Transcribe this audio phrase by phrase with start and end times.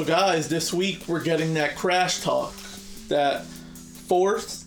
[0.00, 2.54] So, guys, this week we're getting that Crash Talk,
[3.08, 4.64] that fourth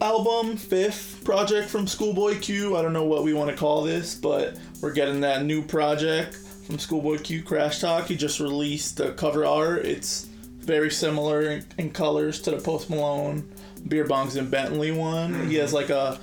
[0.00, 2.74] album, fifth project from Schoolboy Q.
[2.74, 6.36] I don't know what we want to call this, but we're getting that new project
[6.66, 8.06] from Schoolboy Q, Crash Talk.
[8.06, 9.84] He just released the cover art.
[9.84, 10.24] It's
[10.60, 13.46] very similar in, in colors to the Post Malone
[13.88, 15.34] Beer Bongs and Bentley one.
[15.34, 15.54] He mm-hmm.
[15.56, 16.18] has like a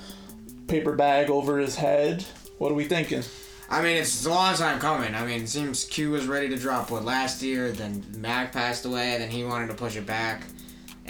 [0.66, 2.24] paper bag over his head.
[2.58, 3.22] What are we thinking?
[3.72, 5.14] I mean, it's a long time coming.
[5.14, 8.84] I mean, it seems Q was ready to drop what last year, then Mac passed
[8.84, 10.42] away, then he wanted to push it back.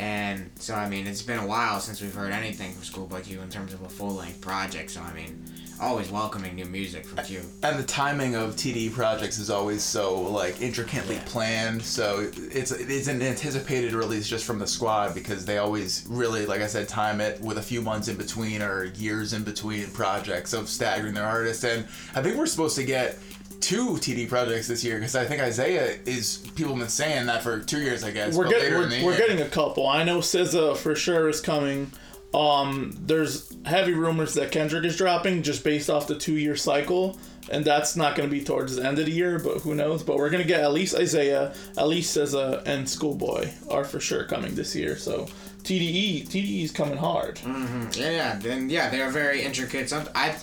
[0.00, 3.42] And so, I mean, it's been a while since we've heard anything from Schoolboy Q
[3.42, 4.90] in terms of a full length project.
[4.90, 5.44] So, I mean,
[5.78, 7.42] always welcoming new music from Q.
[7.62, 11.24] And the timing of TD projects is always so like intricately Yeah.
[11.26, 11.82] planned.
[11.82, 16.62] So it's it's an anticipated release just from the squad because they always really, like
[16.62, 20.54] I said, time it with a few months in between or years in between projects
[20.54, 21.62] of staggering their artists.
[21.64, 23.18] And I think we're supposed to get
[23.60, 27.42] two TD projects this year because I think Isaiah is people have been saying that
[27.42, 28.36] for two years, I guess.
[28.36, 29.86] we're getting we're, we're getting a couple.
[29.86, 31.92] I know SZA for sure is coming.
[32.32, 37.18] Um, there's heavy rumors that Kendrick is dropping just based off the two year cycle,
[37.50, 40.02] and that's not going to be towards the end of the year, but who knows?
[40.04, 44.24] But we're gonna get at least Isaiah, at least SZA, and Schoolboy are for sure
[44.24, 44.96] coming this year.
[44.96, 45.26] So
[45.64, 47.40] TDE TDE is coming hard.
[47.44, 49.88] Yeah, yeah, then yeah, they are very intricate.
[49.88, 50.36] Some I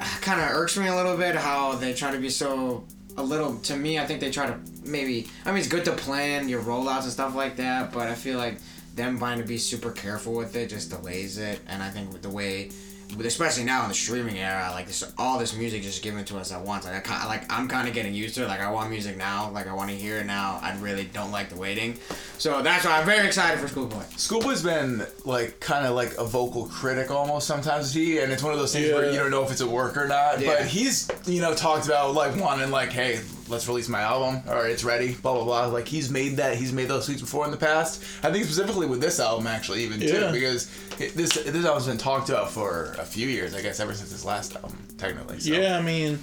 [0.20, 2.84] kind of irks me a little bit how they try to be so
[3.16, 3.56] a little.
[3.56, 5.28] To me, I think they try to maybe.
[5.44, 8.38] I mean, it's good to plan your rollouts and stuff like that, but I feel
[8.38, 8.58] like
[8.94, 11.60] them trying to be super careful with it just delays it.
[11.68, 12.70] And I think with the way.
[13.16, 16.38] But especially now in the streaming era, like this, all this music just given to
[16.38, 16.84] us at once.
[16.84, 18.48] Like I kind, like I'm kind of getting used to it.
[18.48, 19.50] Like I want music now.
[19.50, 20.58] Like I want to hear it now.
[20.62, 21.98] I really don't like the waiting.
[22.38, 24.02] So that's why I'm very excited for Schoolboy.
[24.16, 28.52] Schoolboy's been like kind of like a vocal critic almost sometimes he and it's one
[28.52, 30.54] of those things where you don't know if it's a work or not Yeah.
[30.56, 34.66] but he's you know talked about like wanting like hey let's release my album or
[34.66, 37.50] it's ready blah blah blah like he's made that he's made those tweets before in
[37.50, 40.26] the past I think specifically with this album actually even Yeah.
[40.28, 43.80] too because it, this this album's been talked about for a few years I guess
[43.80, 45.52] ever since his last album technically so.
[45.52, 46.18] Yeah, I mean,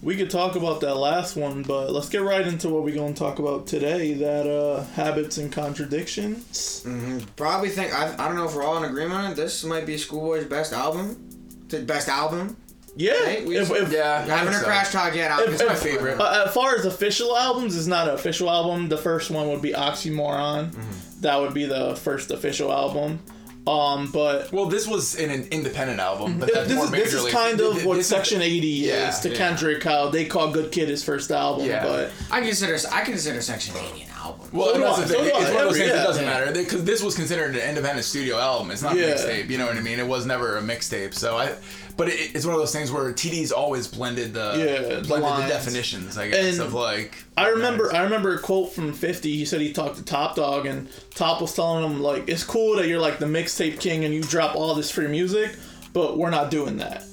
[0.00, 3.14] we could talk about that last one, but let's get right into what we're going
[3.14, 4.14] to talk about today.
[4.14, 6.86] That uh, habits and contradictions.
[7.36, 9.34] Probably think I, I don't know if we're all in agreement on it.
[9.34, 11.16] This might be Schoolboy's best album,
[11.68, 12.56] the best album.
[12.98, 14.66] Yeah, Right, we- if, if, yeah I I haven't heard so.
[14.66, 15.38] Crash Talk yet.
[15.40, 16.20] If- it's if- my favorite.
[16.20, 18.88] Uh, as far as official albums, it's not an official album.
[18.88, 20.70] The first one would be Oxymoron.
[20.72, 21.20] Mm-hmm.
[21.20, 23.20] That would be the first official album.
[23.66, 27.12] Um, but well this was in an independent album but it- this, more is, this
[27.12, 29.36] is kind of what what is- Section 80 Yeah, is to yeah.
[29.36, 31.66] Kendrick, how they call Good Kid his first album.
[31.66, 31.84] Yeah.
[31.84, 34.17] But I consider I consider Section 80 an album.
[34.52, 35.24] Well, So do that's I, the thing.
[35.24, 35.40] do I.
[35.42, 35.96] It's one of those things yeah.
[35.96, 36.30] that doesn't Yeah.
[36.30, 38.70] matter because this was considered an independent studio album.
[38.70, 39.06] It's not Yeah.
[39.06, 39.50] a mixtape.
[39.50, 39.98] You know what I mean?
[39.98, 41.14] It was never a mixtape.
[41.14, 41.54] So I,
[41.96, 45.44] but it, it's one of those things where TD's always blended the Yeah, the blended
[45.44, 46.16] the definitions.
[46.18, 47.14] I guess And of like.
[47.36, 49.36] I remember I remember a quote from 50.
[49.36, 52.76] He said he talked to Top Dawg and Top was telling him like it's cool
[52.76, 55.50] that you're like the mixtape king and you drop all this free music,
[55.92, 57.04] but we're not doing that.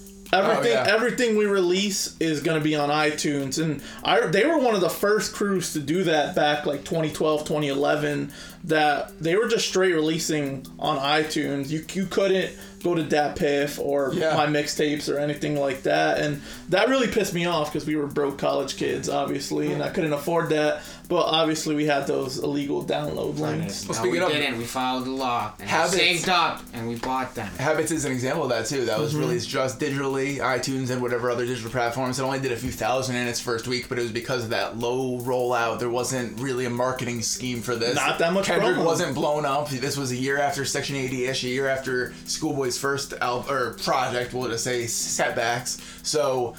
[0.43, 0.93] Everything oh, yeah.
[0.93, 4.81] everything we release is going to be on iTunes and I they were one of
[4.81, 8.31] the first crews to do that back like 2012, 2011
[8.65, 11.69] that they were just straight releasing on iTunes.
[11.69, 12.51] You you couldn't
[12.83, 14.35] go to DatPiff or Yeah.
[14.35, 18.05] my mixtapes or anything like that and that really pissed me off because we were
[18.05, 22.83] broke college kids obviously and I couldn't afford that but obviously we had those illegal
[22.83, 23.87] download links.
[23.87, 24.57] no, speaking we of- didn't.
[24.57, 25.95] We followed the law and Habits.
[25.95, 27.47] saved up and we bought them.
[27.57, 28.85] Habits is an example of that too.
[28.85, 29.21] That was mm-hmm.
[29.21, 32.19] released just digitally, iTunes and whatever other digital platforms.
[32.19, 34.49] It only did a few thousand in its first week, but it was because of
[34.51, 35.79] that low rollout.
[35.79, 37.95] There wasn't really a marketing scheme for this.
[37.95, 38.85] Not that much Kendrick promo.
[38.85, 39.69] wasn't blown up.
[39.69, 44.33] This was a year after Section 80-ish, a year after Schoolboy's first album or project.
[44.33, 45.81] We'll just say setbacks.
[46.03, 46.55] So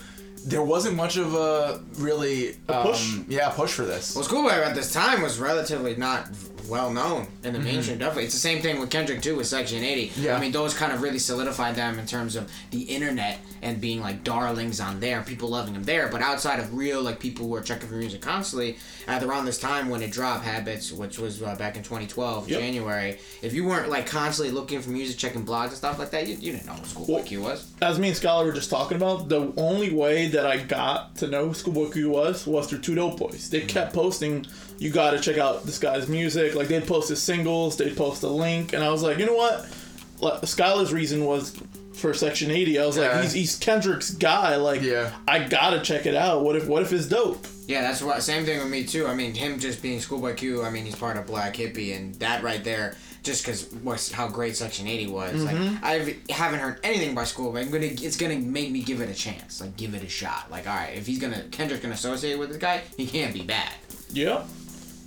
[0.47, 3.15] there wasn't much of a really push?
[3.15, 4.15] Um, yeah push for this.
[4.15, 6.29] Well, Schoolboy at this time was relatively not
[6.69, 7.53] well known in Mm-hmm.
[7.53, 7.99] the mainstream.
[7.99, 10.13] Definitely, it's the same thing with Kendrick too with Section 80.
[10.21, 10.37] Yeah.
[10.37, 14.01] I mean, those kind of really solidified them in terms of the internet and being
[14.01, 16.09] like darlings on there, people loving them there.
[16.09, 18.77] But outside of real like people who are checking for music constantly,
[19.09, 22.61] at around this time when it dropped, Habits, which was uh, back in 2012 Yep.
[22.61, 26.27] January, if you weren't like constantly looking for music, checking blogs and stuff like that,
[26.27, 27.73] you, you didn't know what Schoolboy Well- Q was.
[27.83, 31.27] As me and Scholar were just talking about, the only way that I got to
[31.27, 33.49] know who Schoolboy Q was was through Two Dope Boys.
[33.51, 34.47] They kept posting,
[34.79, 36.55] you got to check out this guy's music.
[36.55, 39.35] Like they'd post his singles, they'd post a link, and I was like, you know
[39.35, 39.67] what?
[40.21, 41.59] Like, Scholar's reason was
[41.95, 42.79] for Section 80.
[42.79, 43.09] I was Yeah.
[43.09, 44.57] like, he's, he's Kendrick's guy.
[44.57, 45.13] Like, Yeah.
[45.29, 46.43] I gotta check it out.
[46.43, 47.47] What if what if it's dope?
[47.67, 48.23] Yeah, that's what.
[48.23, 49.07] Same thing with me too.
[49.07, 50.63] I mean, him just being Schoolboy Q.
[50.63, 54.29] I mean, he's part of Black Hippy, and that right there, just because was how
[54.29, 55.35] great Section Eighty was.
[55.43, 55.83] Mm-hmm.
[55.83, 57.63] Like, I haven't heard anything by Schoolboy.
[57.63, 57.87] I'm gonna.
[57.87, 59.61] It's gonna make me give it a chance.
[59.61, 60.49] Like, give it a shot.
[60.49, 63.43] Like, all right, if he's gonna Kendrick gonna associate with this guy, he can't be
[63.43, 63.73] bad.
[64.13, 64.45] Yeah.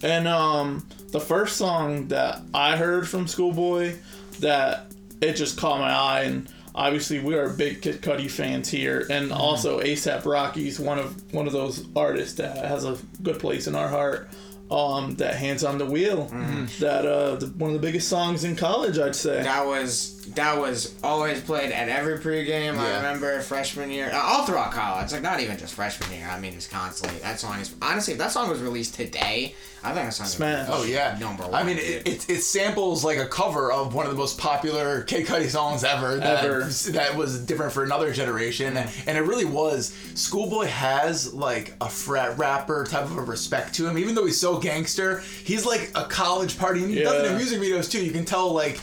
[0.01, 3.95] And um, the first song that I heard from Schoolboy
[4.39, 4.91] that
[5.21, 9.31] it just caught my eye, and obviously we are big Kid Cudi fans here, and
[9.31, 13.75] also ASAP Rocky's one of one of those artists that has a good place in
[13.75, 14.29] our heart.
[14.71, 16.25] Um, that hands on the wheel,
[16.77, 19.41] that uh, the, one of the biggest songs in college, I'd say.
[19.41, 22.77] That was that was always played at every pregame.
[22.77, 25.11] I remember freshman year, uh, all throughout college.
[25.11, 26.27] Like not even just freshman year.
[26.29, 28.13] I mean, it's constantly that song is honestly.
[28.13, 30.25] If that song was released today, I think that song.
[30.25, 30.67] would be Smash.
[30.69, 31.53] Oh yeah, number one.
[31.53, 35.03] I mean, it, it, it samples like a cover of one of the most popular
[35.03, 36.17] K Cudi songs ever.
[36.17, 36.63] That, Ever.
[36.91, 39.95] that was different for another generation, and, and it really was.
[40.15, 44.39] Schoolboy has like a frat rapper type of a respect to him, even though he's
[44.39, 45.23] so gangster.
[45.43, 48.03] He's like a college party, and he does it in music videos too.
[48.03, 48.79] You can tell like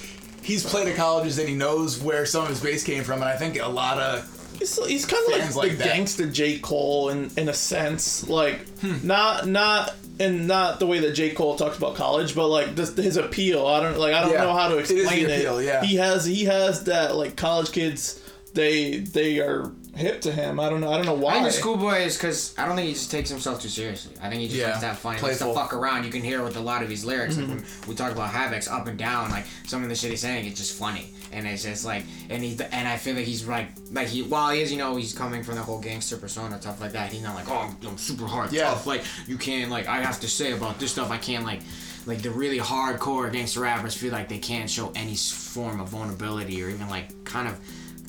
[0.47, 3.25] he's played at colleges and he knows where some of his base came from, and
[3.25, 5.85] I think a lot of He's, he's kind of like Fans the like that.
[5.85, 9.07] gangster J Cole in in a sense, like Hmm.
[9.07, 12.97] not not and not the way that J Cole talks about college, but like this,
[12.97, 13.67] his appeal.
[13.67, 14.45] I don't like I don't Yeah.
[14.45, 15.41] know how to It is explain it.
[15.41, 15.85] appeal, yeah.
[15.85, 18.19] He has he has that like college kids.
[18.55, 20.61] They they are hip to him.
[20.61, 20.93] I don't know.
[20.93, 21.33] I don't know why.
[21.33, 21.43] I why.
[21.43, 24.15] think the schoolboy is because I don't think he just takes himself too seriously.
[24.23, 25.17] I think he just Yeah, likes to have fun.
[25.17, 26.05] He likes to fuck around.
[26.05, 27.37] You can hear with a lot of his lyrics.
[27.37, 27.91] Like when Mm-hmm.
[27.91, 30.59] we talk about Havoc's up and down, like some of the shit he's saying, it's
[30.59, 31.11] just funny.
[31.33, 34.53] And it's just like, and he and I feel like he's like, like he while
[34.53, 37.13] he is, you know, he's coming from the whole gangster persona stuff like that.
[37.13, 38.65] He's not like, oh, I'm, I'm super hard, Yeah.
[38.65, 38.87] tough.
[38.87, 41.11] Like you can't like I have to say about this stuff.
[41.11, 41.61] I can't like.
[42.09, 46.63] Like the really hardcore gangster rappers feel like they can't show any form of vulnerability
[46.63, 47.59] or even like kind of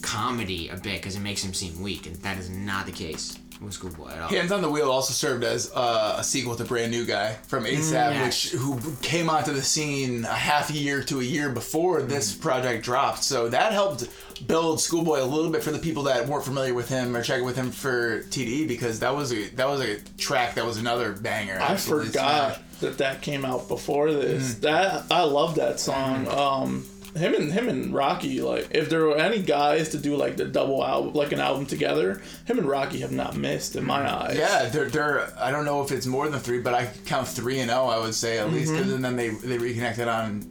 [0.02, 3.38] comedy a bit because it makes him seem weak, and that is not the case
[3.62, 4.30] with Schoolboy at all.
[4.30, 7.66] Hands on the Wheel also served as uh, a sequel to Brand New Guy from
[7.66, 8.54] ASAP, yes.
[8.54, 12.34] which who came onto the scene a half a year to a year before this
[12.34, 13.24] project dropped.
[13.24, 14.08] So that helped
[14.48, 17.46] build Schoolboy a little bit for the people that weren't familiar with him or checking
[17.46, 21.14] with him for TDE because that was a that was a track that was another
[21.14, 21.60] banger.
[21.60, 22.82] I forgot smashed.
[22.82, 24.56] that that came out before this.
[24.56, 24.62] Mm.
[24.62, 26.26] That I love that song.
[26.26, 26.38] Mm-hmm.
[26.38, 26.86] Um,
[27.18, 30.46] him and him and Rocky, like if there were any guys to do like the
[30.46, 34.38] double album, like an album together, him and Rocky have not missed in my eyes.
[34.38, 37.60] Yeah, they're, they're I don't know if it's more than three, but I count three
[37.60, 37.86] and zero.
[37.86, 38.94] I would say at least, 'cause- Mm-hmm.
[38.96, 40.46] and then they they reconnected on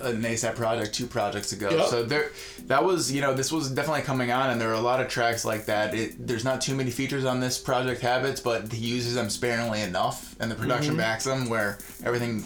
[0.00, 1.70] an ASAP project two projects ago.
[1.70, 1.86] Yep.
[1.86, 2.30] So there,
[2.66, 5.08] that was you know this was definitely coming on, and there are a lot of
[5.08, 5.94] tracks like that.
[5.94, 9.80] It, there's not too many features on this project Habits, but he uses them sparingly
[9.82, 10.98] enough, and the production Mm-hmm.
[11.00, 12.44] backs them where everything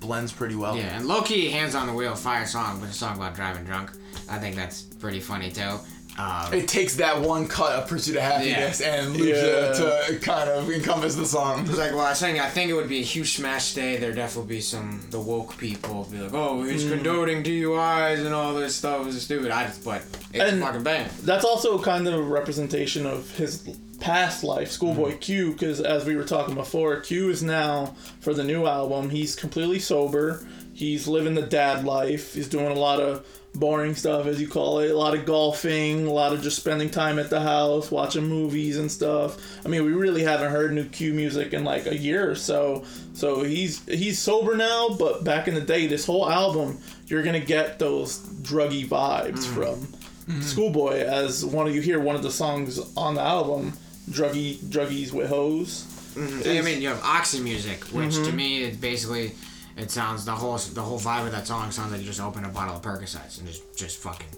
[0.00, 0.76] blends pretty well.
[0.76, 3.64] Yeah, and low key, hands on the wheel, fire song, but a song about driving
[3.64, 3.90] drunk.
[4.30, 5.78] I think that's pretty funny too.
[6.18, 9.72] Um, It takes that one cut of Pursuit of Happiness and loops Yeah.
[10.12, 11.66] to kind of encompass the song.
[11.68, 13.96] It's like, well, I was saying, I think it would be a huge smash day.
[13.96, 18.54] There'd definitely be some the woke people be like, oh, he's condoning DUIs and all
[18.54, 19.50] this stuff is stupid.
[19.50, 20.02] I just, but
[20.32, 21.08] it's And- a fucking bang.
[21.24, 23.68] that's also kind of a representation of his
[23.98, 25.18] past life, Schoolboy Mm-hmm.
[25.18, 25.52] Q.
[25.52, 29.10] Because as we were talking before, Q is now for the new album.
[29.10, 30.46] He's completely sober.
[30.72, 32.34] He's living the dad life.
[32.34, 34.90] He's doing a lot of boring stuff, as you call it.
[34.90, 36.06] A lot of golfing.
[36.06, 39.36] A lot of just spending time at the house, watching movies and stuff.
[39.64, 42.84] I mean, we really haven't heard new Q music in like a year or so.
[43.14, 44.88] So he's he's sober now.
[44.98, 49.54] But back in the day, this whole album, you're gonna get those druggy vibes Mm.
[49.54, 50.42] from.
[50.42, 53.74] Schoolboy as one of you hear one of the songs on the album,
[54.10, 55.84] Druggy Druggies with Hoes.
[56.16, 58.24] I mean, you have Oxy music, which Mm-hmm.
[58.24, 59.32] to me, is basically,
[59.76, 62.44] it sounds the whole the whole vibe of that song sounds like you just open
[62.44, 64.28] a bottle of Percocets and just just fucking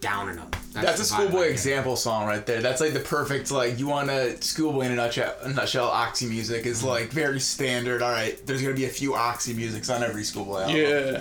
[0.00, 0.50] downing them.
[0.72, 2.60] That's a the vibe schoolboy example song right there.
[2.60, 5.34] That's like the perfect like you want a schoolboy in a nutshell.
[5.42, 6.88] A nutshell, oxy music is mm-hmm.
[6.88, 8.02] like very standard.
[8.02, 10.76] All right, there's gonna be a few oxy musics on every schoolboy album.
[10.76, 11.20] Yeah,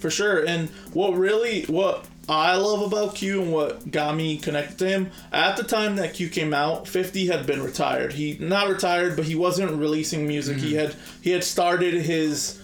[0.00, 0.46] for sure.
[0.46, 5.10] And what really what I love about Q and what got me connected to him
[5.32, 8.12] at the time that Q came out, Fifty had been retired.
[8.12, 10.58] He not retired, but he wasn't releasing music.
[10.58, 10.86] He mm-hmm.
[10.86, 12.60] had he had started his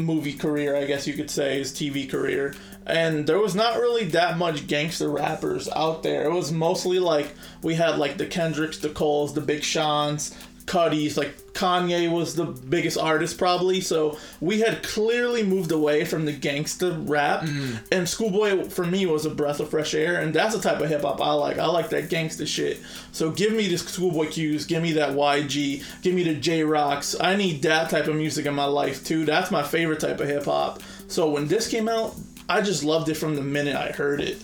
[0.00, 2.54] movie career, I guess you could say, his TV career.
[2.86, 6.24] And there was not really that much gangster rappers out there.
[6.24, 10.34] It was mostly like we had like the Kendricks, the Coles, the Big Sean's,
[10.66, 11.16] Cudi's.
[11.16, 13.82] Like Kanye was the biggest artist probably.
[13.82, 17.42] So we had clearly moved away from the gangsta rap.
[17.42, 17.76] Mm-hmm.
[17.92, 20.20] And Schoolboy for me was a breath of fresh air.
[20.20, 21.58] And that's the type of hip hop I like.
[21.58, 22.80] I like that gangsta shit.
[23.12, 27.14] So give me the Schoolboy Q's, give me that YG, give me the Jay Rocks.
[27.20, 29.26] I need that type of music in my life too.
[29.26, 30.82] That's my favorite type of hip hop.
[31.08, 32.14] So when this came out,
[32.48, 34.42] I just loved it from the minute I heard it.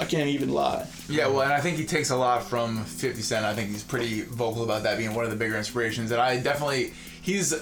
[0.00, 0.86] I can't even lie.
[1.10, 3.44] Yeah, well, and I think he takes a lot from 50 Cent.
[3.44, 6.10] I think he's pretty vocal about that being one of the bigger inspirations.
[6.10, 7.52] And I definitely, he's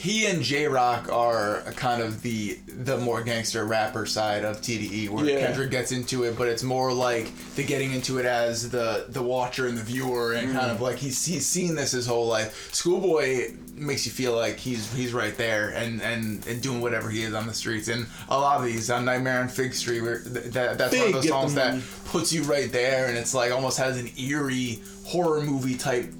[0.00, 5.10] he and Jay Rock are kind of the the more gangster rapper side of TDE,
[5.10, 5.40] where Yeah.
[5.40, 9.22] Kendrick gets into it, but it's more like the getting into it as the the
[9.22, 10.58] watcher and the viewer, and mm.
[10.58, 12.70] kind of like he's he's seen this his whole life.
[12.72, 17.22] Schoolboy makes you feel like he's he's right there and and, and doing whatever he
[17.22, 20.22] is on the streets, and a lot of these on Nightmare on Fig Street, where
[20.22, 23.52] th- that that's one of those songs that puts you right there, and it's like
[23.52, 26.10] almost has an eerie horror movie type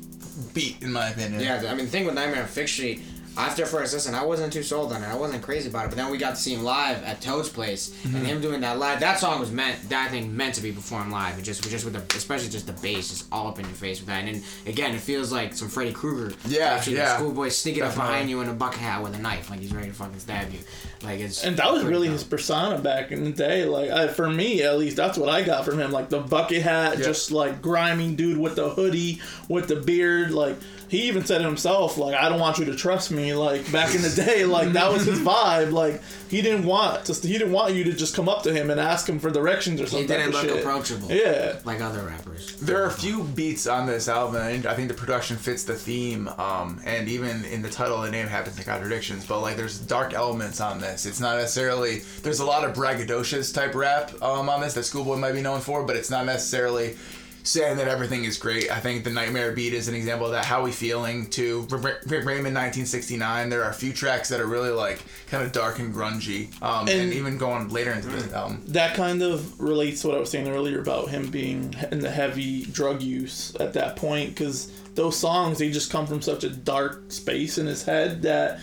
[0.52, 1.40] beat, in my opinion.
[1.40, 3.02] Yeah, I mean, the thing with Nightmare on Fig Street,
[3.36, 5.06] after first listen, I wasn't too sold on it.
[5.08, 5.88] I wasn't crazy about it.
[5.88, 8.16] But then we got to see him live at Toad's place, Mm-hmm.
[8.16, 9.00] and him doing that live.
[9.00, 11.38] That song was meant, that thing meant to be performed live.
[11.38, 14.00] It just, just with the, especially just the bass, just all up in your face
[14.00, 14.24] with that.
[14.24, 16.34] And then, again, it feels like some Freddy Krueger.
[16.46, 17.12] Yeah, Actually, yeah.
[17.12, 19.72] The schoolboy sneaking up behind you in a bucket hat with a knife, like he's
[19.74, 20.58] ready to fucking stab you.
[21.02, 21.42] Like it's.
[21.44, 22.14] And that was really dope.
[22.14, 23.64] his persona back in the day.
[23.64, 25.92] Like I, for me, at least, that's what I got from him.
[25.92, 27.04] Like the bucket hat, Yeah.
[27.04, 30.30] just like grimy dude with the hoodie, with the beard.
[30.32, 30.56] Like
[30.88, 33.32] he even said himself, like I don't want you to trust me.
[33.34, 35.72] Like back in the day, like that was his vibe.
[35.72, 38.68] Like he didn't want just he didn't want you to just come up to him
[38.70, 40.06] and ask him for directions or something.
[40.08, 41.10] He didn't look approachable.
[41.10, 41.60] Yeah.
[41.64, 42.56] Like other rappers.
[42.60, 45.74] There are a few beats on this album, and I think the production fits the
[45.74, 46.28] theme.
[46.28, 49.24] Um, and even in the title, the name Habits and contradictions.
[49.24, 50.89] But like, there's dark elements on this.
[50.92, 51.98] It's not necessarily.
[52.22, 55.60] There's a lot of braggadocious type rap um, on this that Schoolboy might be known
[55.60, 56.96] for, but it's not necessarily
[57.42, 58.70] saying that everything is great.
[58.70, 60.44] I think the Nightmare beat is an example of that.
[60.44, 63.48] How we feeling to Raymond 1969.
[63.48, 66.86] There are a few tracks that are really like kind of dark and grungy, um,
[66.86, 68.62] and, And- even going later into the album.
[68.68, 72.10] that kind of relates to what I was saying earlier about him being in the
[72.10, 76.50] heavy drug use at that point because those songs they just come from such a
[76.50, 78.60] dark space in his head that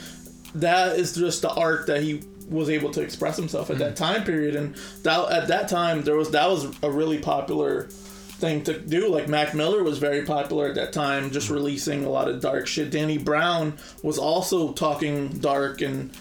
[0.56, 4.04] that is just the art that he was able to express himself at that mm-hmm.
[4.04, 4.56] time period.
[4.56, 9.10] And that at that time there was that was a really popular thing to do.
[9.10, 11.56] Like Mac Miller was very popular at that time just mm-hmm.
[11.56, 12.92] releasing a lot of dark shit.
[12.92, 16.12] Danny Brown was also talking dark and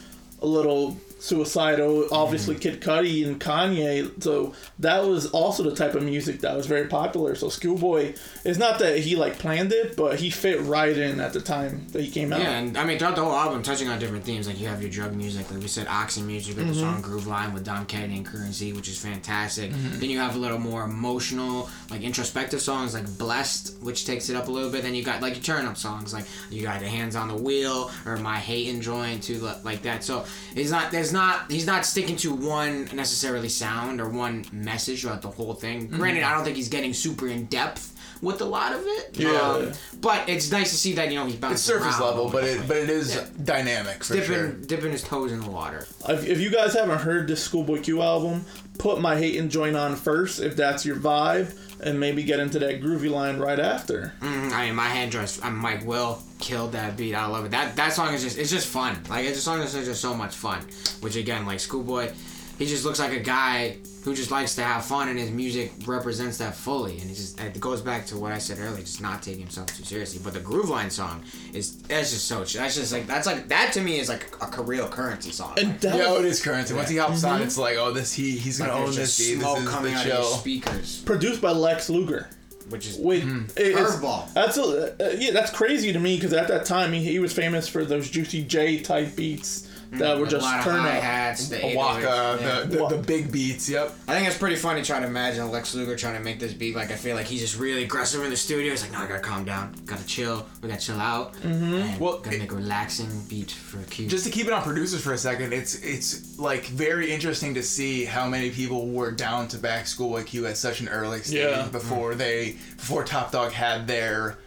[0.43, 2.07] a little suicidal.
[2.13, 2.61] Obviously, mm.
[2.61, 4.23] Kid Cudi and Kanye.
[4.23, 7.35] So that was also the type of music that was very popular.
[7.35, 11.33] So Schoolboy, it's not that he like planned it, but he fit right in at
[11.33, 12.41] the time that he came out.
[12.41, 14.47] Yeah, and I mean throughout the whole album, touching on different themes.
[14.47, 16.81] Like you have your drug music, like we said, Oxy music, with the mm-hmm.
[16.81, 19.71] song Groove Line with Dom Kennedy and Currency, which is fantastic.
[19.71, 20.01] Mm-hmm.
[20.01, 24.37] Then you have a little more emotional, like introspective songs like Blessed, which takes it
[24.37, 24.83] up a little bit.
[24.83, 27.37] Then you got like your turn up songs, like you got the Hands on the
[27.37, 30.05] Wheel or My Hatin' Joint to like that.
[30.05, 35.03] So it's not there's not he's not sticking to one necessarily sound or one message
[35.03, 35.89] throughout the whole thing.
[35.89, 37.93] Granted, I don't think he's getting super in depth.
[38.23, 39.29] With a lot of it, Yeah.
[39.43, 42.31] um, but it's nice to see that you know he's bouncing It's surface around level,
[42.31, 43.27] but it but it is Yeah.
[43.45, 44.49] dynamic for dipping sure.
[44.53, 45.87] dipping his toes in the water.
[46.09, 48.47] If, if you guys haven't heard this Schoolboy Q album,
[48.79, 52.81] put My Hatin' Joint on first if that's your vibe, and maybe get into that
[52.81, 54.15] groovy line right after.
[54.23, 55.39] Mm, I mean, my hand dress.
[55.43, 57.15] I'm Mike Will killed that beat.
[57.15, 57.51] I love it.
[57.51, 58.99] That that song is just it's just fun.
[59.09, 60.61] Like it's a song that's just so much fun.
[61.01, 62.13] Which again, like Schoolboy,
[62.59, 65.73] he just looks like a guy who just likes to have fun, and his music
[65.85, 67.01] represents that fully.
[67.01, 69.67] And it just it goes back to what I said earlier, just not taking himself
[69.77, 70.21] too seriously.
[70.23, 73.73] But the Groove Line song is that's just so that's just like that's like that
[73.73, 74.25] to me is like
[74.57, 75.55] a real currency song.
[75.59, 76.73] And Like, that Yeah, it is currency.
[76.73, 77.47] Once he hops on, mm-hmm.
[77.47, 79.93] it's like, oh, this he he's gonna like, own this just smoke This is coming
[79.95, 82.29] the out of your speakers, produced by Lex Luger.
[82.69, 83.45] Which is Wait, Hmm.
[83.57, 84.33] it's- Curveball.
[84.35, 84.63] That's a,
[85.01, 87.85] uh, yeah, that's crazy to me because at that time he, he was famous for
[87.85, 91.03] those Juicy J type beats that were a just lot of turn hi up.
[91.03, 92.61] hats, the Waka, yeah.
[92.63, 93.69] the, the, the big beats.
[93.69, 93.95] Yep.
[94.09, 96.75] I think it's pretty funny trying to imagine Lex Luger trying to make this beat.
[96.77, 98.71] Like, I feel like he's just really aggressive in the studio.
[98.71, 99.75] He's like, no, I gotta calm down.
[99.87, 100.47] Gotta chill.
[100.63, 101.35] We gotta chill out.
[101.37, 101.99] Mm-hmm.
[102.03, 104.09] Well, gotta it- make a relaxing beat for Q.
[104.09, 107.63] Just to keep it on producers for a second, it's it's like very interesting to
[107.63, 111.35] see how many people were down to back Schoolboy Q at such an early stage
[111.39, 111.69] Yeah.
[111.69, 114.39] before they before Top Dawg had their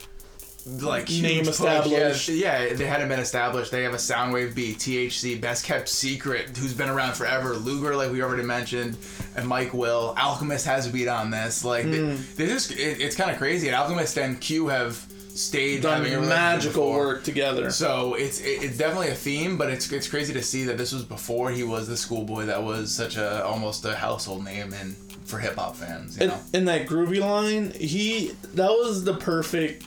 [0.82, 2.30] like Name established.
[2.30, 3.72] Yeah, yeah, they hadn't been established.
[3.72, 7.56] They have a Soundwave beat, THC, Best Kept Secret, who's been around forever.
[7.56, 8.98] Luger, like we already mentioned,
[9.36, 10.14] and Mike Will.
[10.18, 11.64] Alchemist has a beat on this.
[11.66, 11.92] Like Hmm.
[11.92, 13.68] they, they just, it, it's kind of crazy.
[13.68, 14.96] And Alchemist and Q have
[15.34, 16.98] stayed Done magical before.
[17.08, 17.72] work together.
[17.72, 20.92] So it's it, it's definitely a theme, but it's it's crazy to see that this
[20.92, 24.96] was before he was the schoolboy that was such a almost a household name and
[25.26, 26.40] for hip hop fans, you in, know.
[26.54, 29.86] in that groovy line, he that was the perfect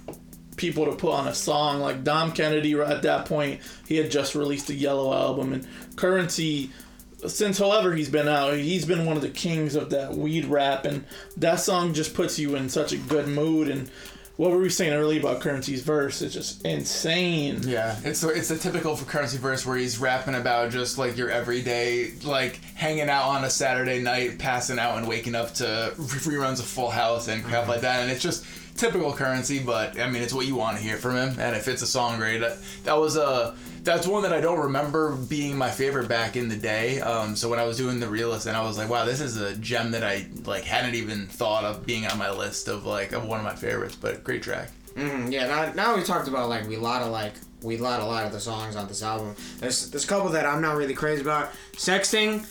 [0.62, 1.80] people to put on a song.
[1.80, 5.66] Like Dom Kennedy, at that point, he had just released a Yellow album, and
[5.96, 6.70] Currency.
[7.26, 10.84] Since however he's been out, he's been one of the kings of that weed rap,
[10.84, 11.04] and
[11.36, 13.68] that song just puts you in such a good mood.
[13.68, 13.90] And
[14.36, 16.22] what were we saying earlier about Currency's verse?
[16.22, 17.60] It's just insane.
[17.64, 21.16] Yeah, it's the- it's a typical for currency verse where he's rapping about just like
[21.16, 25.92] your everyday like hanging out on a Saturday night, passing out and waking up to
[25.96, 27.70] reruns of Full House and crap mm-hmm.
[27.70, 28.44] like that, and it's just
[28.76, 29.58] typical currency.
[29.58, 31.86] But I mean, it's what you want to hear from him, and it fits a
[31.86, 32.38] song great.
[32.38, 36.48] That, that was a that's one that I don't remember being my favorite back in
[36.48, 37.00] the day.
[37.00, 39.36] Um, so when I was doing the realist, and I was like, wow, this is
[39.36, 43.12] a gem that I like hadn't even thought of being on my list of like
[43.12, 43.96] of one of my favorites.
[43.96, 44.70] But great track.
[44.94, 48.04] Mm, yeah, now, now we talked about like we lot of like we lot a
[48.04, 49.34] lot of the songs on this album.
[49.58, 51.50] There's there's a couple that I'm not really crazy about.
[51.72, 52.46] Sexting,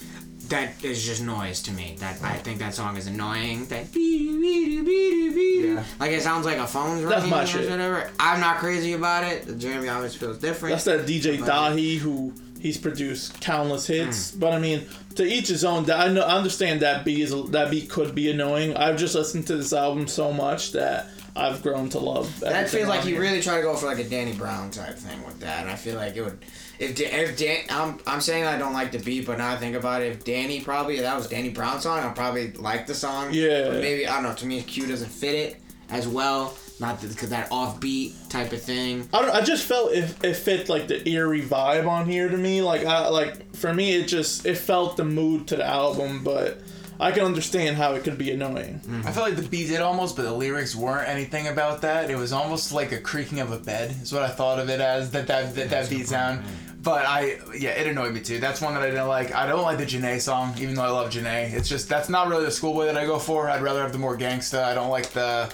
[0.52, 1.96] that is just noise to me.
[2.00, 3.66] That I think that song is annoying.
[3.66, 5.84] That Yeah.
[6.00, 7.70] like it sounds like a phone's That's ringing my or shit.
[7.70, 8.10] whatever.
[8.20, 9.48] I'm not crazy about it.
[9.48, 10.74] The Jeremy always feels different.
[10.74, 14.32] That's that DJ Dahi who he's produced countless hits.
[14.32, 14.40] Mm.
[14.40, 15.90] But I mean, to each his own.
[15.90, 18.76] I know, I understand that beat is that beat could be annoying.
[18.76, 22.40] I've just listened to this album so much that I've grown to love.
[22.42, 23.20] That feels like here.
[23.20, 25.76] really tried to go for like a Danny Brown type thing with that, and I
[25.76, 26.38] feel like it would.
[26.82, 29.58] If Da- if Dan, I'm I'm saying I don't like the beat, but now I
[29.58, 32.88] think about it, if Danny probably if that was Danny Brown song, I probably like
[32.88, 33.30] the song.
[33.32, 33.66] Yeah.
[33.70, 34.34] But maybe I don't know.
[34.34, 35.62] To me, Q doesn't fit it
[35.92, 36.58] as well.
[36.80, 39.08] Not because that offbeat type of thing.
[39.14, 39.30] I don't.
[39.30, 42.64] I just felt it, it fit like the eerie vibe on here to me.
[42.64, 46.24] Like I like for me, it just it felt the mood to the album.
[46.24, 46.62] But
[47.00, 48.82] I can understand how it could be annoying.
[49.06, 52.10] I felt like the beat did almost, but the lyrics weren't anything about that.
[52.10, 53.92] It was almost like a creaking of a bed.
[54.02, 55.12] Is what I thought of it as.
[55.12, 56.44] That that that, that beat sound.
[56.82, 58.40] But I yeah, it annoyed me too.
[58.40, 59.34] That's one that I didn't like.
[59.34, 61.54] I don't like the Jhené song, even though I love Jhené.
[61.54, 63.50] It's just that's not really the schoolboy that I go for.
[63.50, 64.64] I'd rather have the more gangsta.
[64.64, 65.54] I don't like the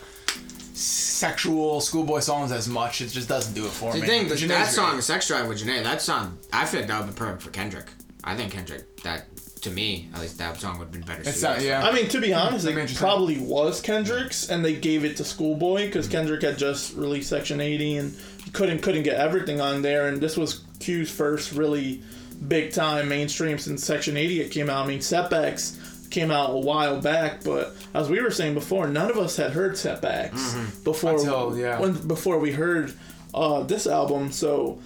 [0.78, 3.02] sexual schoolboy songs as much.
[3.02, 4.08] It just doesn't do it for The me.
[4.08, 4.74] thing, that, Jhené's that great.
[4.74, 7.50] song, Sex Drive with Jhené, that song, I feel like that would be perfect for
[7.50, 7.88] Kendrick.
[8.24, 9.26] I think Kendrick, that
[9.62, 11.24] to me, at least that song would have been better.
[11.28, 11.86] It's not, yeah.
[11.86, 15.24] I mean, to be honest, That'd it probably was Kendrick's, and they gave it to
[15.24, 16.12] Schoolboy because mm.
[16.12, 18.18] Kendrick had just released Section 80 and
[18.54, 20.08] couldn't couldn't get everything on there.
[20.08, 22.02] And this was Q's first really
[22.48, 24.86] big time mainstream since Section 80 it came out.
[24.86, 29.10] I mean, Setbacks came out a while back, but as we were saying before, none
[29.12, 31.80] of us had heard Setbacks before Until, yeah.
[31.80, 32.94] when before we heard
[33.34, 34.32] uh, this album.
[34.32, 34.80] So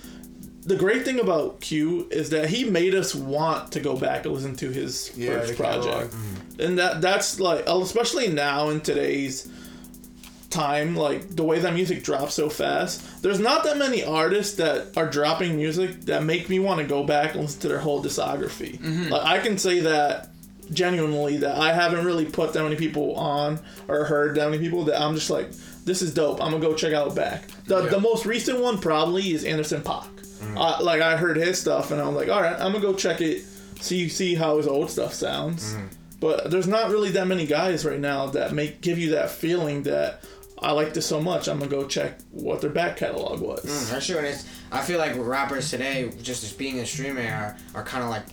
[0.64, 4.34] the great thing about Q is that he made us want to go back and
[4.34, 6.16] listen to his Yeah, first project,
[6.60, 9.48] and that that's like especially now in today's
[10.52, 13.22] time, like the way that music drops so fast.
[13.24, 17.04] There's not that many artists that are dropping music that make me want to go
[17.04, 19.10] back and listen to their whole discography.
[19.10, 20.30] Like I can say that
[20.72, 24.86] genuinely that I haven't really put that many people on or heard that many people
[24.86, 25.52] that I'm just like,
[25.86, 26.42] this is dope.
[26.42, 27.44] I'm gonna go check out back.
[27.66, 27.90] The Yeah.
[27.90, 30.08] the most recent one probably is Anderson Paak.
[30.56, 33.22] Uh, like I heard his stuff and I'm like, all right, I'm gonna go check
[33.22, 33.44] it,
[33.80, 35.76] see see how his old stuff sounds.
[36.20, 39.84] But there's not really that many guys right now that make give you that feeling
[39.84, 40.24] that
[40.62, 41.48] I like this so much.
[41.48, 43.66] I'm gonna go check what their back catalog was.
[43.66, 44.46] Mm, That's true, and it's.
[44.72, 48.26] I feel like rappers today, just as being a streamer, are, are kind of like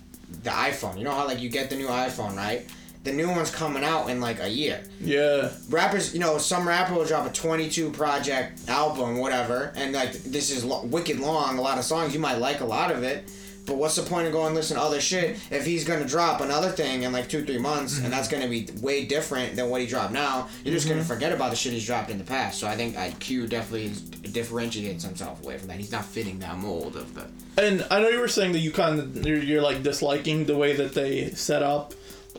[0.43, 0.99] the iPhone.
[0.99, 2.67] You know how like you get the new iPhone, right?
[3.05, 4.83] The new one's coming out in like a year.
[5.01, 10.12] Yeah, Rappers, you know, some rapper will drop a 22 project album, whatever, and like
[10.25, 12.12] this is lo- wicked long, a lot of songs.
[12.12, 13.31] You might like a lot of it,
[13.68, 16.70] but what's the point of going listen to other shit if he's gonna drop another
[16.70, 19.87] thing in like two, three months, and that's gonna be way different than what he
[19.87, 20.48] dropped now?
[20.64, 21.09] You're just gonna mm-hmm.
[21.09, 22.59] forget about the shit he's dropped in the past.
[22.59, 23.92] So I think IQ definitely
[24.33, 25.76] differentiates himself away from that.
[25.76, 27.26] He's not fitting that mold of the.
[27.62, 30.57] and I know you were saying that you kind of you're, you're like disliking the
[30.57, 31.94] way that they set up,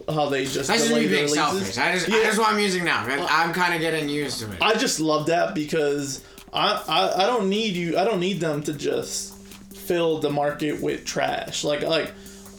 [0.08, 1.78] how they just That's just me being selfish.
[1.78, 2.18] I just, yeah.
[2.18, 3.06] I just want music now.
[3.06, 4.58] Uh, I'm kind of getting used to it.
[4.62, 7.98] I just love that because I, I I don't need you.
[7.98, 9.29] I don't need them to just
[9.90, 11.64] fill the market with trash.
[11.64, 12.14] Like like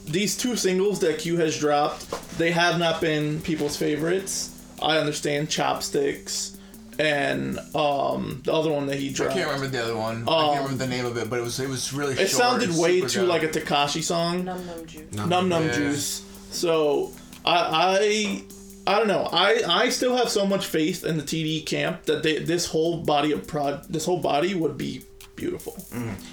[0.05, 4.49] these two singles that Q has dropped, they have not been people's favorites.
[4.81, 6.57] I understand chopsticks
[6.99, 9.31] and um the other one that he dropped.
[9.31, 10.27] I can't remember the other one.
[10.27, 12.13] I can't remember the name of it, but it was it was really.
[12.13, 13.29] It short, sounded way too good.
[13.29, 14.43] like a Tekashi song.
[14.43, 15.13] Numb Numb juice.
[15.13, 15.73] Numb Numb Yeah.
[15.73, 16.25] Juice.
[16.51, 17.13] So
[17.45, 18.43] I
[18.85, 19.29] I I don't know.
[19.31, 22.97] I I still have so much faith in the TD camp that they, this whole
[22.97, 25.05] body of prod this whole body would be
[25.41, 25.75] beautiful.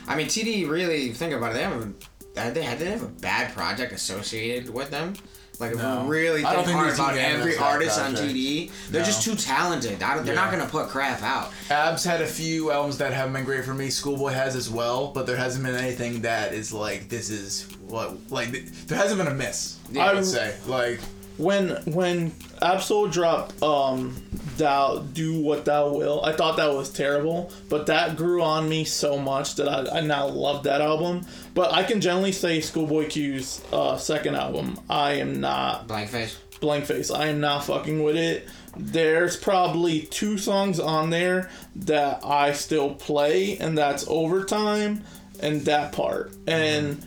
[0.06, 1.54] I mean, TD really think about it.
[1.54, 2.04] They haven't.
[2.34, 5.14] They they have, they have a bad project associated with them.
[5.58, 6.04] Like if No.
[6.04, 8.14] we really I think think hard the about every has that artist on.
[8.14, 9.06] TD, they're No.
[9.06, 10.02] just too talented.
[10.04, 11.50] I don't, they're not gonna put crap out.
[11.68, 13.90] Abs had a few albums that haven't been great for me.
[13.90, 18.16] Schoolboy has as well, but there hasn't been anything that is like this is what
[18.30, 18.52] like
[18.86, 19.78] there hasn't been a miss.
[19.96, 21.00] I I- would say like
[21.38, 24.14] When when Ab-Soul dropped um
[24.58, 28.84] thou do what thou will, I thought that was terrible, but that grew on me
[28.84, 31.24] so much that I, I now love that album.
[31.54, 36.38] But I can generally say Schoolboy Q's uh, second album, I am not Blank face.
[36.60, 37.10] blank face.
[37.10, 38.48] I am not fucking with it.
[38.76, 45.02] There's probably two songs on there that I still play, and that's overtime
[45.40, 46.32] and that part.
[46.46, 47.04] And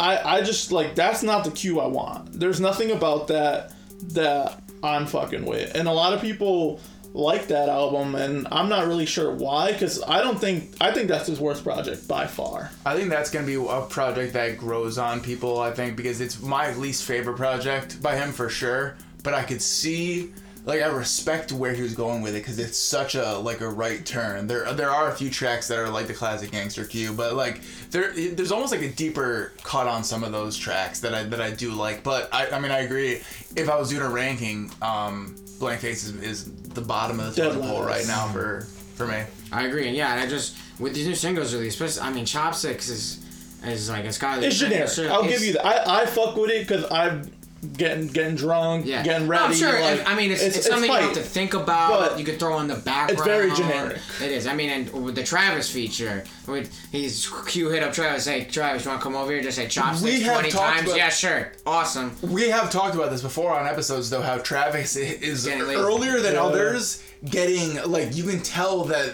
[0.00, 2.32] I I just like that's not the cue I want.
[2.32, 3.72] There's nothing about that
[4.14, 5.74] that I'm fucking with.
[5.74, 6.80] And a lot of people
[7.12, 9.72] like that album, and I'm not really sure why.
[9.72, 12.70] Because I don't think I think that's his worst project by far.
[12.84, 15.60] I think that's gonna be a project that grows on people.
[15.60, 18.96] I think because it's my least favorite project by him for sure.
[19.22, 20.32] But I could see,
[20.66, 23.68] like, I respect where he was going with it because it's such a like a
[23.68, 24.48] right turn.
[24.48, 27.60] There, there are a few tracks that are like the classic Gangster Q, but like
[27.90, 31.40] there, there's almost like a deeper cut on some of those tracks that I that
[31.40, 32.02] I do like.
[32.02, 33.22] But I, I mean, I agree.
[33.54, 37.42] If I was doing a ranking, um, Blank Face is, is the bottom of the
[37.42, 38.62] Dead totem pole right now for
[38.96, 39.22] for me.
[39.52, 42.26] I agree, and yeah, and I just with these new singles released, especially I mean,
[42.26, 43.24] Chopsticks is
[43.64, 44.90] is like it's got It's generic.
[45.10, 45.64] I'll give you that.
[45.64, 47.30] I, I fuck with it because I'm
[47.76, 49.44] getting getting drunk, Yeah, getting No, ready.
[49.44, 49.72] I'm sure.
[49.72, 51.90] like, and, I mean, it's, it's, something you have to think about.
[52.10, 53.10] But you could throw in the background.
[53.10, 53.98] It's very generic.
[54.22, 54.46] It is.
[54.46, 58.84] I mean, and with the Travis feature, with he's Q hit up Travis, hey Travis,
[58.84, 59.42] you want to come over here?
[59.42, 60.82] Just say chopsticks We have twenty times.
[60.86, 62.16] about- Yeah, sure, awesome.
[62.22, 66.44] We have talked about this before on episodes, though, how Travis is earlier than Yeah.
[66.44, 69.08] others getting like you can tell that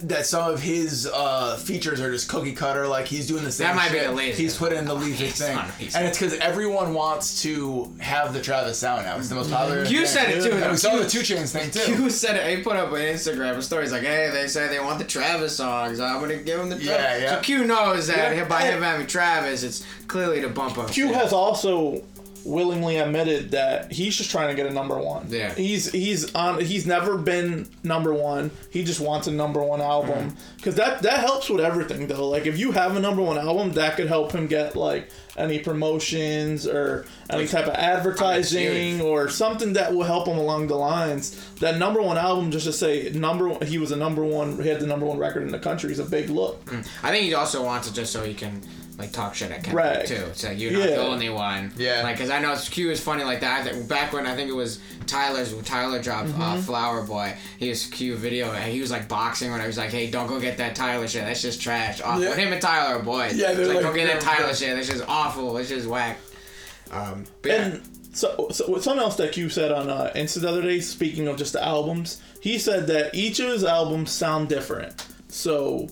[0.00, 2.86] that some of his uh, features are just cookie cutter.
[2.86, 3.68] Like he's doing the same.
[3.68, 5.04] That might be the laziest He's put in the one.
[5.04, 5.58] least He's thing,
[5.94, 9.16] and it's because everyone wants to have the Travis sound now.
[9.16, 9.84] It's the most popular.
[9.86, 10.06] Q thing.
[10.06, 10.50] said it too.
[10.52, 10.70] And though.
[10.70, 11.94] we saw Q- the 2 Chainz thing too.
[11.96, 12.56] Q said it.
[12.56, 13.82] He put up an Instagram story.
[13.84, 16.00] He's like, "Hey, they say they want the Travis songs.
[16.00, 17.34] I'm gonna give them the Travis." Yeah, yeah.
[17.36, 20.90] So Q knows that Yeah, by him having Travis, it's clearly to bump up.
[20.90, 21.14] Q shit.
[21.16, 22.02] has also
[22.44, 25.26] willingly admitted that he's just trying to get a number one.
[25.28, 25.54] Yeah.
[25.54, 26.60] He's he's on.
[26.60, 28.50] He's never been number one.
[28.70, 30.56] He just wants a number one album Mm-hmm.
[30.56, 32.28] because that that helps with everything though.
[32.28, 35.58] Like if you have a number one album, that could help him get like any
[35.58, 41.34] promotions or any type of advertising or something that will help him along the lines.
[41.56, 44.62] That number one album, just to say number, he was a number one.
[44.62, 45.90] He had the number one record in the country.
[45.92, 46.72] Is a big look.
[47.02, 48.62] I think he also wants it just so he can
[48.98, 50.06] like talk shit at Kendrick Right.
[50.06, 50.24] too.
[50.34, 50.96] So you're not Yeah.
[50.96, 51.72] the only one.
[51.76, 52.02] Yeah.
[52.02, 53.60] Like, cause I know Q is funny like that.
[53.60, 57.34] I think back when I think it was Tyler's Tyler dropped uh, Flower Boy.
[57.58, 60.28] He was Q video and he was like boxing when I was like, hey, don't
[60.28, 61.24] go get that Tyler shit.
[61.24, 62.00] That's just trash.
[62.02, 62.22] Awful.
[62.22, 62.34] Yeah.
[62.36, 63.36] Him and Tyler are boys.
[63.36, 64.76] Yeah, they're like, like- don't get that they're- Tyler shit.
[64.76, 65.56] That's just awful.
[65.58, 66.18] It's just whack.
[66.90, 67.64] Um, but yeah.
[67.64, 71.26] And so, so something else that Q said on uh, Insta the other day, speaking
[71.26, 75.04] of just the albums, he said that each of his albums sound different.
[75.28, 75.88] So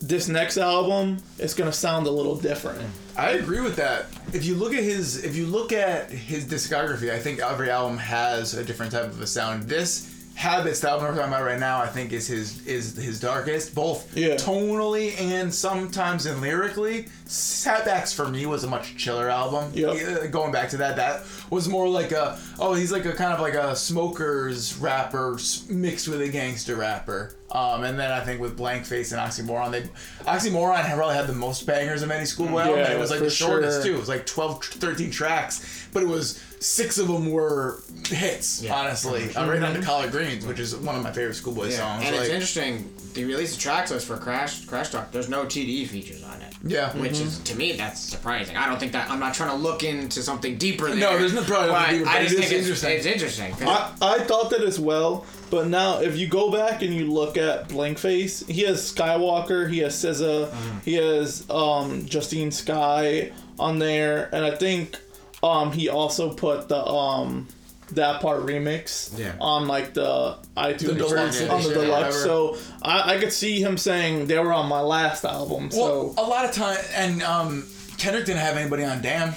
[0.00, 2.80] this next album it's gonna sound a little different.
[3.16, 4.06] I agree with that.
[4.32, 7.98] If you look at his, if you look at his discography, I think every album
[7.98, 9.64] has a different type of a sound.
[9.64, 13.18] This Habits, the album we're talking about right now, I think is his is his
[13.18, 14.36] darkest, both Yeah.
[14.36, 17.08] tonally and sometimes in lyrically.
[17.26, 19.72] Setbacks for me was a much chiller album.
[19.74, 19.96] Yep.
[19.96, 23.32] Yeah, Going back to that, that was more like a oh he's like a kind
[23.32, 27.34] of like a smokers rapper mixed with a gangster rapper.
[27.50, 29.82] Um, and then I think with Blank Face and Oxymoron, they
[30.24, 33.20] Oxymoron had probably had the most bangers of any schoolboy album, and it was like
[33.20, 33.92] the shortest sure.
[33.92, 33.96] too.
[33.96, 38.62] It was like 12, 13 tracks, but it was six of them were hits.
[38.62, 38.74] Yeah.
[38.74, 41.76] Honestly, uh, right down to Collard Greens, which is one of my favorite schoolboy Yeah.
[41.78, 42.04] songs.
[42.04, 42.92] And like, it's interesting.
[43.14, 45.10] They released a track list for Crash Crash Talk.
[45.10, 46.52] There's no TDE features on it.
[46.62, 48.56] yeah, Which is to me that's surprising.
[48.58, 50.88] I don't think that I'm not trying to look into something deeper.
[50.94, 52.90] There, there's no- probably deeper, I just it think it's interesting.
[52.92, 53.54] It's interesting.
[53.66, 57.36] I, I thought that as well, but now if you go back and you look
[57.36, 60.52] at Blankface, he has Skiiiwalker, he has SZA,
[60.84, 64.96] he has um, Justine Skye on there, and I think
[65.42, 67.48] um, he also put the um,
[67.92, 69.32] that part remix Yeah.
[69.40, 72.22] on like the iTunes The deluxe on the deluxe.
[72.22, 75.70] So I, I could see him saying they were on my last album.
[75.72, 79.34] Well, so a lot of time, and um, Kendrick didn't have anybody on Damn,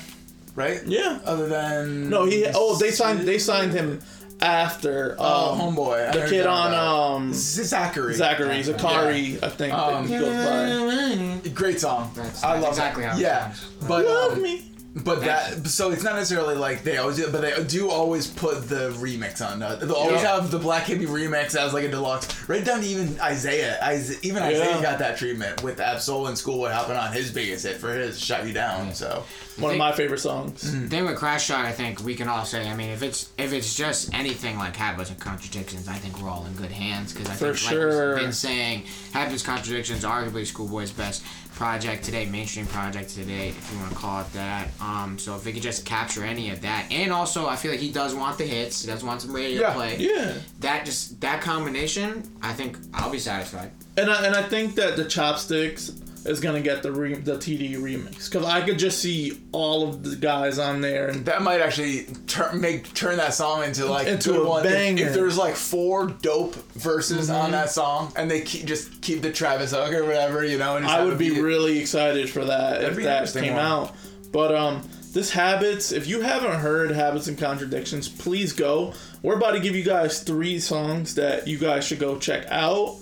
[0.56, 0.82] right?
[0.86, 4.02] yeah, Other than no, he oh they signed they signed him
[4.42, 8.14] after Oh, um, homeboy, the heard kid on about- um Z- Zachary.
[8.16, 11.50] Zachary Zacari, I think Um, that he goes by.
[11.52, 12.12] Great song.
[12.16, 13.08] That's- I love exactly it.
[13.10, 13.66] how it Yeah, sounds.
[13.88, 14.71] but Love um, me.
[14.94, 18.68] But that so it's not necessarily like they always do, but they do always put
[18.68, 19.64] the remix on.
[19.64, 20.36] Uh, they'll always Yeah.
[20.36, 22.28] have the Black Hippy remix as like a deluxe.
[22.50, 23.80] Right down to even Isaiah.
[23.82, 24.82] Isaiah even Isaiah Yeah.
[24.82, 27.94] got that treatment with Ab-Soul in school and Schoolboy hopping on his biggest hit for
[27.94, 29.24] his "Shot You Down." So
[29.60, 30.62] One of my favorite songs.
[30.62, 32.68] thing with Crash Shot, I think we can all say.
[32.68, 36.30] I mean, if it's if it's just anything like Habits and Contradictions, I think we're
[36.30, 38.08] all in good hands because I For think, sure.
[38.10, 41.24] like we've been saying, Habits Contradictions, arguably Schoolboy's best
[41.62, 44.68] project today, mainstream project today, if you want to call it that.
[44.82, 47.80] Um, so if we could just capture any of that, and also I feel like
[47.80, 49.98] he does want the hits, he does want some radio Yeah, play.
[49.98, 50.34] Yeah.
[50.62, 53.70] That just that combination, I think I'll be satisfied.
[53.96, 55.92] And I, and I think that the chopsticks
[56.26, 60.04] is gonna get the re- the TD remix because I could just see all of
[60.04, 64.08] the guys on there and that might actually turn make turn that song into like
[64.08, 64.66] Into good a one.
[64.66, 65.08] If- banger.
[65.08, 67.42] If, there's like four dope verses Mm-hmm.
[67.42, 70.78] on that song, and they keep just keep the Travis Hook or whatever, you know,
[70.78, 73.62] and I would it be really excited for that if that came one.
[73.66, 73.96] out.
[74.32, 74.82] But um,
[75.12, 75.92] this habits.
[75.92, 78.94] If you haven't heard habits and contradictions, please go.
[79.24, 82.96] We're about to give you guys three songs that you guys should go check out,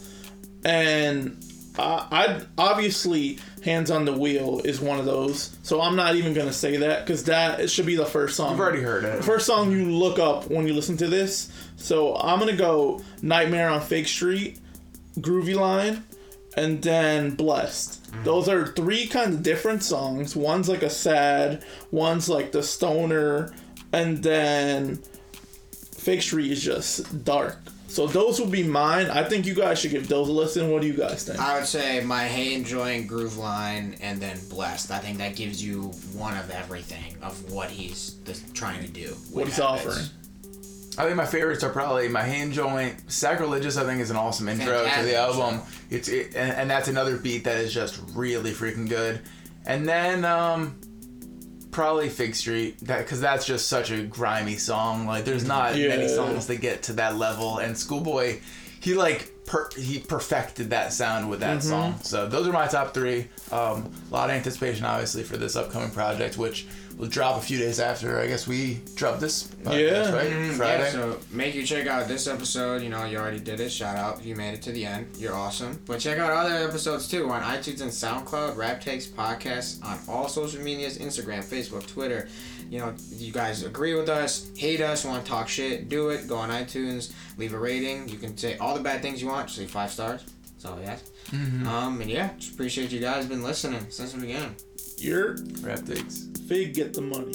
[0.63, 1.37] and
[1.79, 5.57] uh, I obviously hands on the wheel is one of those.
[5.63, 8.51] So I'm not even gonna say that because that it should be the first song.
[8.51, 9.23] You've already heard it.
[9.23, 11.51] First song you look up when you listen to this.
[11.75, 14.59] So I'm gonna go Nightmare on Fake Street,
[15.19, 16.03] Groovy Line,
[16.55, 17.97] and then Blessed.
[18.23, 20.35] Those are three kind of different songs.
[20.35, 23.53] One's like a sad, one's like the stoner,
[23.93, 24.99] and then
[25.93, 27.59] Fake Street is just dark.
[27.89, 29.07] So those would be mine.
[29.07, 30.69] I think you guys should give those a listen.
[30.69, 31.39] What do you guys think?
[31.39, 34.91] I would say my Hatin' Joint Groove Line and then Blessed.
[34.91, 39.15] I think that gives you one of everything of what he's th- trying to do.
[39.31, 39.85] What he's Habits.
[39.87, 40.05] offering.
[40.99, 43.75] I think my favorites are probably my hand joint, sacrilegious.
[43.75, 45.55] I think is an awesome intro to the album.
[45.55, 45.67] intro.
[45.89, 49.21] It's it, and, and that's another beat that is just really freaking good.
[49.65, 50.79] And then um,
[51.71, 55.05] probably Fig Street, that because that's just such a grimy song.
[55.05, 57.57] Like there's not many songs that get to that level.
[57.59, 58.39] And Schoolboy,
[58.81, 61.99] he like per, he perfected that sound with that song.
[62.03, 63.27] So those are my top three.
[63.51, 66.67] Um, a lot of anticipation, obviously, for this upcoming project, which
[66.99, 69.43] will drop a few days after I guess we drop this.
[69.63, 70.11] Podcast, Yeah.
[70.13, 70.83] right, Mm, Friday.
[70.83, 72.83] Yeah, so make you check out this episode.
[72.83, 73.71] You know, you already did it.
[73.71, 75.07] Shout out you made it to the end.
[75.17, 75.79] You're awesome.
[75.87, 78.55] But check out other episodes too on iTunes and SoundCloud.
[78.57, 82.27] Rap Takes Podcast on all social medias: Instagram, Facebook, Twitter.
[82.69, 86.27] You know, you guys agree with us, hate us, want to talk shit, do it.
[86.27, 88.07] Go on iTunes, leave a rating.
[88.09, 89.47] You can say all the bad things you want.
[89.47, 90.21] Just leave five stars.
[90.51, 91.05] That's all we ask.
[91.31, 94.55] Um, and yeah, just appreciate you guys been listening since the beginning.
[95.01, 96.27] Your Rap takes.
[96.49, 97.33] Fig get the money.